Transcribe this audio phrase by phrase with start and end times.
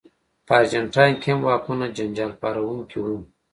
[0.45, 3.17] په ارجنټاین کې هم واکونه جنجال پاروونکي وو.